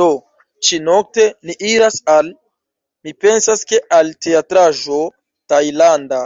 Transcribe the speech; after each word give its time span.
Do, 0.00 0.04
ĉi-nokte 0.66 1.24
ni 1.48 1.56
iras 1.70 1.96
al... 2.12 2.28
mi 3.08 3.14
pensas, 3.24 3.64
ke 3.70 3.80
al 3.96 4.12
teatraĵo 4.26 5.00
tajlanda 5.54 6.20